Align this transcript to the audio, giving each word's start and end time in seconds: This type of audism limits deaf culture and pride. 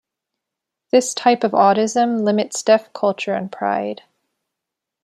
This 0.89 1.13
type 1.13 1.43
of 1.43 1.51
audism 1.51 2.23
limits 2.23 2.63
deaf 2.63 2.91
culture 2.91 3.35
and 3.35 3.51
pride. 3.51 4.01